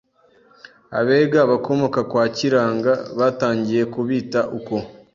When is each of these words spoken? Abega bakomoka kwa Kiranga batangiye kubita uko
Abega 0.99 1.39
bakomoka 1.51 1.99
kwa 2.09 2.23
Kiranga 2.35 2.91
batangiye 3.19 3.83
kubita 3.93 4.39
uko 4.57 4.75